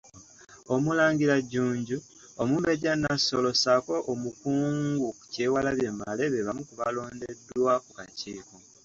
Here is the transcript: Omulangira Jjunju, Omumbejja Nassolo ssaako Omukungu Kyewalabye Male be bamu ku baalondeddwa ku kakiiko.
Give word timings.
Omulangira 0.73 1.35
Jjunju, 1.43 1.97
Omumbejja 2.41 2.91
Nassolo 3.01 3.49
ssaako 3.55 3.95
Omukungu 4.11 5.07
Kyewalabye 5.31 5.89
Male 5.99 6.23
be 6.31 6.45
bamu 6.45 6.63
ku 6.69 6.73
baalondeddwa 6.79 7.73
ku 7.83 7.91
kakiiko. 7.97 8.55